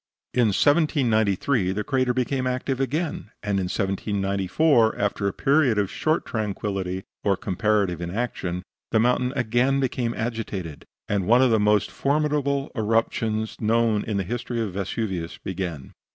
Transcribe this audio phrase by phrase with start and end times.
[0.33, 6.25] In 1793 the crater became active again, and in 1794 after a period of short
[6.25, 12.71] tranquillity or comparative inaction, the mountain again became agitated, and one of the most formidable
[12.75, 15.93] eruptions known in the history of Vesuvius began.